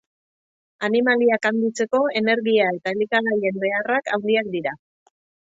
[0.87, 4.77] Animaliak handitzeko energia eta elikagaien beharrak handiak dira.